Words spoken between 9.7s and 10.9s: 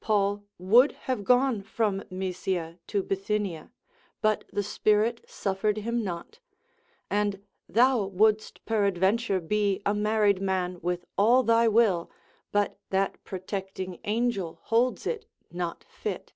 a married man